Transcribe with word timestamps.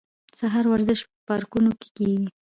د 0.29 0.31
سهار 0.39 0.65
ورزش 0.71 0.99
په 1.09 1.15
پارکونو 1.27 1.69
کې 1.79 1.87
کیږي. 1.97 2.27